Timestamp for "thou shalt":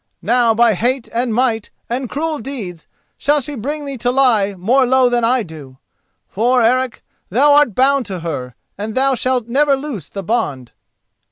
8.95-9.47